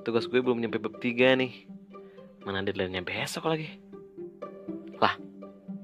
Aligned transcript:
tugas 0.00 0.24
gue 0.24 0.40
belum 0.40 0.60
nyampe 0.64 0.80
bab 0.80 0.96
3 0.96 1.36
nih. 1.36 1.68
Mana 2.44 2.64
deadline-nya 2.64 3.04
besok 3.04 3.52
lagi. 3.52 3.68
Lah, 4.96 5.16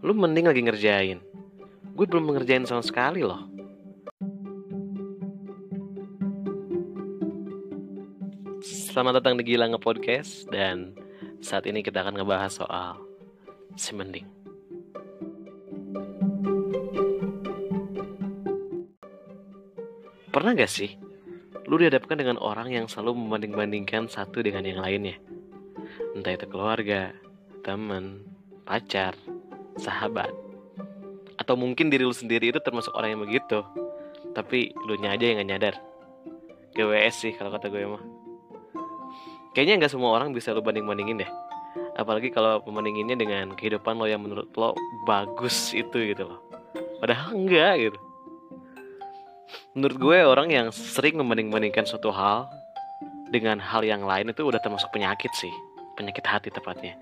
lu 0.00 0.16
mending 0.16 0.48
lagi 0.48 0.64
ngerjain. 0.64 1.20
Gue 1.92 2.06
belum 2.08 2.32
mengerjain 2.32 2.64
sama 2.64 2.80
sekali 2.80 3.20
loh. 3.20 3.48
Selamat 8.64 9.20
datang 9.20 9.36
di 9.36 9.44
Gila 9.44 9.68
Podcast 9.76 10.48
dan 10.48 10.96
saat 11.44 11.68
ini 11.68 11.84
kita 11.84 12.00
akan 12.00 12.16
ngebahas 12.16 12.64
soal 12.64 12.96
si 13.76 13.92
mending. 13.92 14.24
Pernah 20.32 20.52
gak 20.56 20.68
sih 20.68 21.05
lu 21.66 21.82
dihadapkan 21.82 22.18
dengan 22.18 22.38
orang 22.38 22.70
yang 22.70 22.86
selalu 22.86 23.18
membanding-bandingkan 23.26 24.06
satu 24.06 24.42
dengan 24.42 24.62
yang 24.62 24.78
lainnya? 24.78 25.18
Entah 26.14 26.32
itu 26.34 26.46
keluarga, 26.46 27.10
teman, 27.66 28.22
pacar, 28.62 29.18
sahabat, 29.76 30.30
atau 31.36 31.54
mungkin 31.54 31.92
diri 31.92 32.06
lu 32.06 32.14
sendiri 32.14 32.50
itu 32.54 32.58
termasuk 32.62 32.94
orang 32.94 33.18
yang 33.18 33.22
begitu, 33.22 33.62
tapi 34.32 34.72
lu 34.86 34.96
nya 34.98 35.14
aja 35.14 35.26
yang 35.26 35.42
gak 35.42 35.50
nyadar. 35.50 35.74
GWS 36.76 37.14
sih 37.24 37.32
kalau 37.34 37.50
kata 37.50 37.72
gue 37.72 37.88
mah. 37.88 38.04
Kayaknya 39.56 39.80
nggak 39.80 39.92
semua 39.96 40.12
orang 40.12 40.36
bisa 40.36 40.52
lu 40.52 40.60
banding-bandingin 40.60 41.24
deh. 41.24 41.30
Apalagi 41.96 42.28
kalau 42.28 42.60
pembandinginnya 42.60 43.16
dengan 43.16 43.56
kehidupan 43.56 43.96
lo 43.96 44.04
yang 44.04 44.20
menurut 44.20 44.52
lo 44.52 44.76
bagus 45.08 45.72
itu 45.72 46.12
gitu 46.12 46.28
loh. 46.28 46.44
Padahal 47.00 47.32
enggak 47.32 47.80
gitu. 47.80 47.98
Menurut 49.76 49.96
gue 50.00 50.18
orang 50.24 50.48
yang 50.50 50.66
sering 50.74 51.18
membanding-bandingkan 51.20 51.86
suatu 51.86 52.10
hal 52.10 52.50
dengan 53.30 53.58
hal 53.60 53.82
yang 53.86 54.02
lain 54.06 54.30
itu 54.30 54.42
udah 54.42 54.58
termasuk 54.58 54.90
penyakit 54.90 55.30
sih. 55.36 55.52
Penyakit 55.96 56.24
hati 56.26 56.48
tepatnya. 56.52 56.98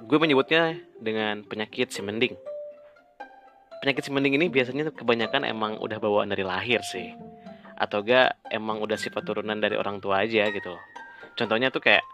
Gue 0.00 0.18
menyebutnya 0.18 0.80
dengan 0.98 1.44
penyakit 1.44 1.92
si 1.92 2.00
mending. 2.00 2.34
Penyakit 3.80 4.08
si 4.08 4.10
mending 4.12 4.36
ini 4.40 4.46
biasanya 4.48 4.92
kebanyakan 4.92 5.44
emang 5.44 5.76
udah 5.80 5.98
bawaan 6.00 6.32
dari 6.32 6.44
lahir 6.44 6.80
sih 6.84 7.12
atau 7.80 8.04
enggak 8.04 8.36
emang 8.52 8.76
udah 8.84 9.00
sifat 9.00 9.24
turunan 9.24 9.56
dari 9.56 9.80
orang 9.80 10.04
tua 10.04 10.20
aja 10.28 10.52
gitu. 10.52 10.76
Contohnya 11.32 11.72
tuh 11.72 11.80
kayak 11.80 12.04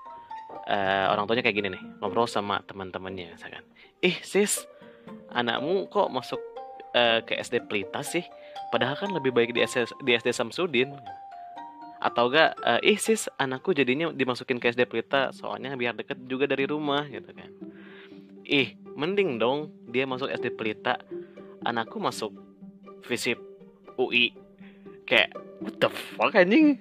uh, 0.70 1.10
orang 1.10 1.26
tuanya 1.26 1.42
kayak 1.42 1.58
gini 1.58 1.68
nih, 1.74 1.82
ngobrol 1.98 2.30
sama 2.30 2.62
teman-temannya 2.62 3.34
misalkan. 3.34 3.66
Ih, 3.98 4.14
sis, 4.22 4.62
anakmu 5.34 5.90
kok 5.90 6.06
masuk 6.14 6.38
uh, 6.94 7.24
ke 7.24 7.34
SD 7.40 7.66
Pelita 7.66 8.04
sih? 8.04 8.22
Padahal 8.70 8.98
kan 8.98 9.10
lebih 9.10 9.32
baik 9.32 9.54
di 9.56 9.64
SD, 9.64 10.04
di 10.04 10.14
SD 10.14 10.30
Samsudin. 10.30 10.92
Atau 11.98 12.28
enggak, 12.28 12.54
uh, 12.60 12.78
ih 12.84 13.00
sis, 13.00 13.26
anakku 13.40 13.72
jadinya 13.72 14.12
dimasukin 14.12 14.60
ke 14.60 14.70
SD 14.70 14.86
Pelita 14.86 15.32
soalnya 15.32 15.74
biar 15.74 15.96
deket 15.96 16.20
juga 16.28 16.46
dari 16.46 16.68
rumah 16.68 17.08
gitu 17.08 17.32
kan. 17.32 17.50
Ih, 18.46 18.78
mending 18.94 19.42
dong 19.42 19.72
dia 19.90 20.06
masuk 20.06 20.30
SD 20.30 20.54
Pelita, 20.54 21.00
anakku 21.66 21.98
masuk 21.98 22.30
visip 23.08 23.40
UI. 23.96 24.36
Kayak 25.06 25.34
what 25.60 25.78
the 25.80 25.88
fuck 25.88 26.34
anjing 26.36 26.76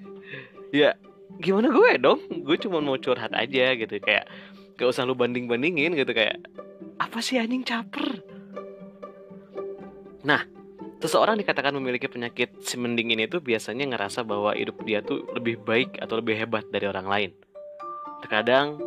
ya 0.76 0.96
gimana 1.40 1.72
gue 1.72 1.92
dong 2.00 2.20
gue 2.44 2.58
cuma 2.60 2.84
mau 2.84 3.00
curhat 3.00 3.32
aja 3.32 3.76
gitu 3.76 3.96
kayak 4.00 4.28
gak 4.76 4.88
usah 4.92 5.08
lu 5.08 5.16
banding 5.16 5.48
bandingin 5.48 5.96
gitu 5.96 6.12
kayak 6.12 6.40
apa 7.00 7.20
sih 7.24 7.40
anjing 7.40 7.64
caper 7.64 8.24
nah 10.26 10.42
seseorang 11.00 11.38
dikatakan 11.38 11.78
memiliki 11.78 12.10
penyakit 12.10 12.66
si 12.66 12.76
mending 12.82 13.14
ini 13.14 13.30
tuh 13.30 13.40
biasanya 13.40 13.86
ngerasa 13.94 14.26
bahwa 14.26 14.58
hidup 14.58 14.82
dia 14.82 15.06
tuh 15.06 15.22
lebih 15.38 15.62
baik 15.62 16.02
atau 16.02 16.18
lebih 16.18 16.34
hebat 16.34 16.66
dari 16.74 16.90
orang 16.90 17.06
lain 17.06 17.32
terkadang 18.26 18.82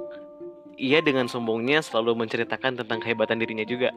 ia 0.75 0.99
dengan 0.99 1.31
sombongnya 1.31 1.78
selalu 1.78 2.26
menceritakan 2.26 2.82
tentang 2.82 2.99
kehebatan 2.99 3.38
dirinya 3.38 3.62
juga 3.62 3.94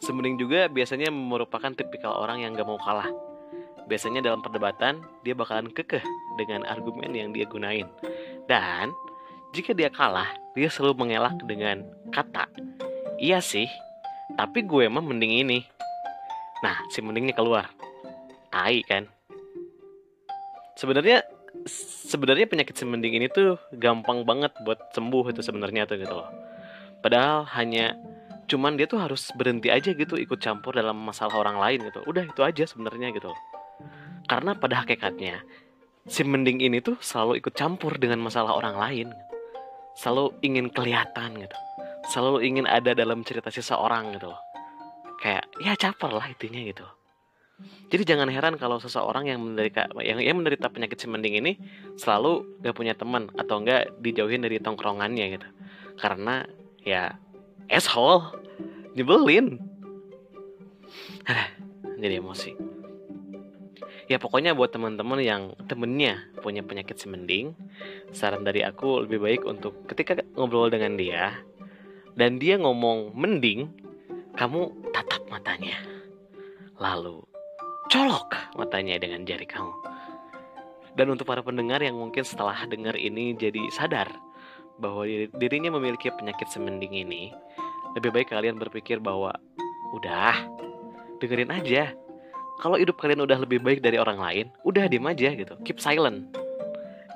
Semending 0.00 0.40
juga 0.40 0.64
biasanya 0.72 1.12
merupakan 1.12 1.76
tipikal 1.76 2.16
orang 2.16 2.40
yang 2.40 2.56
gak 2.56 2.64
mau 2.64 2.80
kalah 2.80 3.12
biasanya 3.84 4.22
dalam 4.22 4.40
perdebatan 4.40 5.02
dia 5.26 5.34
bakalan 5.34 5.68
kekeh 5.68 6.00
dengan 6.38 6.62
argumen 6.70 7.10
yang 7.10 7.34
dia 7.34 7.44
gunain. 7.44 7.90
Dan 8.46 8.94
jika 9.50 9.74
dia 9.74 9.90
kalah, 9.90 10.30
dia 10.54 10.70
selalu 10.70 11.04
mengelak 11.04 11.34
dengan 11.42 11.82
kata, 12.14 12.46
"Iya 13.18 13.42
sih, 13.42 13.66
tapi 14.38 14.62
gue 14.62 14.86
emang 14.86 15.10
mending 15.10 15.42
ini." 15.42 15.58
Nah, 16.60 16.76
si 16.92 17.00
mendingnya 17.00 17.32
keluar. 17.32 17.72
Tai 18.50 18.78
kan? 18.84 19.08
Sebenarnya 20.76 21.24
sebenarnya 22.10 22.46
penyakit 22.48 22.74
si 22.76 22.84
mending 22.86 23.20
ini 23.20 23.26
tuh 23.28 23.58
gampang 23.74 24.24
banget 24.24 24.54
buat 24.64 24.92
sembuh 24.94 25.34
itu 25.34 25.40
sebenarnya 25.44 25.84
tuh 25.88 25.96
gitu 26.00 26.14
loh. 26.14 26.30
Padahal 27.00 27.48
hanya 27.56 27.96
cuman 28.50 28.74
dia 28.74 28.90
tuh 28.90 28.98
harus 28.98 29.30
berhenti 29.38 29.70
aja 29.70 29.94
gitu 29.94 30.18
ikut 30.18 30.42
campur 30.42 30.74
dalam 30.74 30.98
masalah 30.98 31.38
orang 31.38 31.56
lain 31.60 31.86
gitu. 31.88 32.00
Udah 32.06 32.24
itu 32.26 32.40
aja 32.42 32.64
sebenarnya 32.66 33.12
gitu 33.14 33.32
loh. 33.32 33.40
Karena 34.26 34.54
pada 34.54 34.84
hakikatnya 34.84 35.42
si 36.06 36.24
mending 36.24 36.60
ini 36.60 36.82
tuh 36.82 36.98
selalu 37.00 37.40
ikut 37.40 37.54
campur 37.54 37.96
dengan 37.96 38.20
masalah 38.20 38.56
orang 38.56 38.76
lain. 38.76 39.08
Selalu 39.98 40.38
ingin 40.42 40.66
kelihatan 40.70 41.38
gitu. 41.38 41.56
Selalu 42.10 42.46
ingin 42.46 42.64
ada 42.64 42.96
dalam 42.96 43.20
cerita 43.22 43.52
seseorang 43.52 44.16
gitu 44.16 44.32
loh. 44.32 44.40
Kayak 45.20 45.44
ya 45.60 45.72
caper 45.76 46.10
lah 46.16 46.26
intinya 46.28 46.60
gitu. 46.64 46.86
Jadi 47.92 48.08
jangan 48.08 48.32
heran 48.32 48.56
kalau 48.56 48.80
seseorang 48.80 49.28
yang 49.28 49.44
menderita 49.44 49.92
yang, 50.00 50.16
yang 50.16 50.40
menderita 50.40 50.72
penyakit 50.72 50.96
si 50.96 51.04
mending 51.04 51.44
ini 51.44 51.52
selalu 52.00 52.56
gak 52.64 52.72
punya 52.72 52.96
teman 52.96 53.28
atau 53.36 53.60
enggak 53.60 53.92
dijauhin 54.00 54.40
dari 54.40 54.56
tongkrongannya 54.56 55.36
gitu. 55.36 55.48
Karena 56.00 56.48
ya 56.80 57.20
asshole 57.68 58.32
nyebelin. 58.96 59.60
Jadi 62.00 62.14
emosi 62.16 62.80
ya 64.10 64.18
pokoknya 64.18 64.58
buat 64.58 64.74
teman-teman 64.74 65.22
yang 65.22 65.42
temennya 65.70 66.18
punya 66.42 66.66
penyakit 66.66 66.98
semending 66.98 67.54
saran 68.10 68.42
dari 68.42 68.66
aku 68.66 69.06
lebih 69.06 69.22
baik 69.22 69.42
untuk 69.46 69.86
ketika 69.86 70.18
ngobrol 70.34 70.66
dengan 70.66 70.98
dia 70.98 71.38
dan 72.18 72.42
dia 72.42 72.58
ngomong 72.58 73.14
mending 73.14 73.70
kamu 74.34 74.74
tatap 75.00 75.24
matanya 75.32 75.80
lalu 76.76 77.24
colok 77.88 78.36
matanya 78.60 79.00
dengan 79.00 79.24
jari 79.24 79.48
kamu 79.48 79.72
dan 80.92 81.08
untuk 81.08 81.24
para 81.24 81.40
pendengar 81.40 81.80
yang 81.80 81.96
mungkin 81.96 82.20
setelah 82.20 82.68
dengar 82.68 82.92
ini 83.00 83.32
jadi 83.32 83.64
sadar 83.72 84.12
bahwa 84.76 85.08
dirinya 85.40 85.72
memiliki 85.72 86.12
penyakit 86.12 86.52
semending 86.52 86.92
ini 86.92 87.32
lebih 87.96 88.12
baik 88.12 88.28
kalian 88.28 88.60
berpikir 88.60 89.00
bahwa 89.00 89.32
udah 89.96 90.36
dengerin 91.18 91.48
aja 91.48 91.96
kalau 92.60 92.76
hidup 92.76 93.00
kalian 93.00 93.24
udah 93.24 93.40
lebih 93.40 93.56
baik 93.64 93.80
dari 93.80 93.96
orang 93.96 94.20
lain, 94.20 94.46
udah 94.68 94.84
diem 94.84 95.08
aja 95.08 95.32
gitu. 95.32 95.56
Keep 95.64 95.80
silent. 95.80 96.28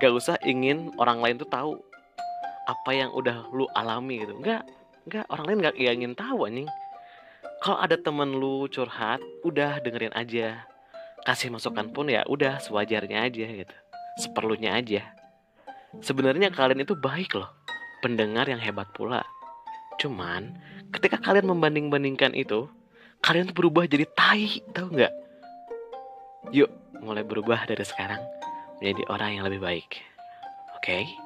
Gak 0.00 0.16
usah 0.16 0.40
ingin 0.40 0.88
orang 0.96 1.20
lain 1.20 1.36
tuh 1.36 1.44
tahu 1.52 1.76
apa 2.64 2.90
yang 2.96 3.12
udah 3.12 3.52
lu 3.52 3.68
alami 3.76 4.24
gitu. 4.24 4.40
Enggak, 4.40 4.64
enggak 5.04 5.28
orang 5.28 5.44
lain 5.44 5.58
gak 5.68 5.76
ingin 5.76 6.12
tahu 6.16 6.48
anjing. 6.48 6.68
Kalau 7.64 7.80
ada 7.80 7.96
temen 7.96 8.36
lu 8.36 8.68
curhat, 8.68 9.24
udah 9.40 9.80
dengerin 9.80 10.12
aja. 10.12 10.68
Kasih 11.24 11.48
masukan 11.48 11.88
pun 11.92 12.12
ya 12.12 12.20
udah 12.28 12.60
sewajarnya 12.60 13.24
aja 13.24 13.46
gitu. 13.64 13.76
Seperlunya 14.20 14.76
aja. 14.76 15.02
Sebenarnya 16.04 16.52
kalian 16.52 16.84
itu 16.84 16.92
baik 16.92 17.32
loh. 17.32 17.48
Pendengar 18.04 18.44
yang 18.44 18.60
hebat 18.60 18.92
pula. 18.92 19.24
Cuman 19.96 20.52
ketika 20.92 21.16
kalian 21.16 21.48
membanding-bandingkan 21.48 22.36
itu, 22.36 22.68
kalian 23.24 23.48
tuh 23.48 23.56
berubah 23.56 23.88
jadi 23.88 24.04
tai, 24.12 24.60
tau 24.76 24.92
nggak? 24.92 25.14
Yuk, 26.52 26.68
mulai 27.00 27.24
berubah 27.24 27.64
dari 27.64 27.80
sekarang 27.80 28.20
menjadi 28.84 29.02
orang 29.08 29.30
yang 29.40 29.44
lebih 29.48 29.64
baik. 29.64 30.04
Oke? 30.76 30.84
Okay? 30.84 31.23